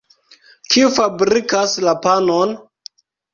Kiu 0.75 0.87
fabrikas 0.95 1.75
la 1.89 1.93
panon? 2.07 2.57